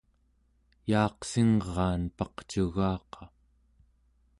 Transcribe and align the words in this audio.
yaaqsingraan 0.89 2.03
paqcugaqa 2.17 3.23